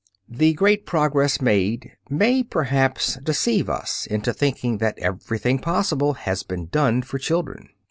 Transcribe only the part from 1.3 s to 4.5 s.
made may perhaps deceive us into